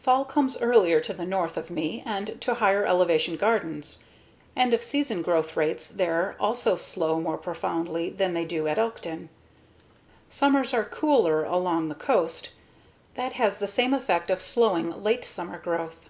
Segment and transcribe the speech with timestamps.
[0.00, 4.02] Fall comes earlier to the north of me and to higher elevation gardens;
[4.56, 9.28] end of season growth rates there also slow more profoundly than they do at Elkton.
[10.30, 12.48] Summers are cooler along the coast;
[13.14, 16.08] that has the same effect of slowing late summer growth.